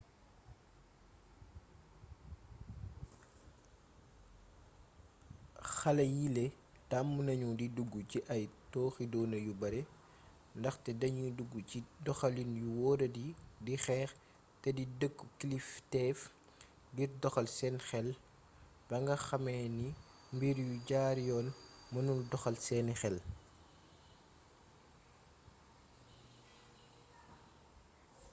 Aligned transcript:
xale 5.77 6.05
yiile 6.15 6.45
tàmm 6.89 7.13
nañu 7.27 7.47
di 7.59 7.65
dugg 7.75 7.93
ci 8.11 8.19
ay 8.35 8.43
tooxiduuna 8.71 9.37
yu 9.45 9.53
bare 9.61 9.81
ndaxte 10.57 10.91
danuy 11.01 11.31
dugg 11.37 11.53
ci 11.69 11.77
doxalin 12.05 12.51
yu 12.61 12.67
wóoradi 12.79 13.25
di 13.65 13.73
xeex 13.85 14.11
te 14.61 14.69
di 14.77 14.83
dëkku 14.99 15.25
kilifteef 15.39 16.17
ngir 16.91 17.11
doxal 17.21 17.47
seen 17.57 17.75
xel 17.89 18.07
ba 18.87 18.95
nga 19.03 19.15
xamee 19.27 19.65
ni 19.77 19.87
mbir 20.35 20.57
yu 20.67 20.75
jaar 20.89 21.17
yoon 21.27 21.47
mënul 21.93 22.21
doxal 22.31 22.55
seeni 22.65 22.93
xel 23.01 23.17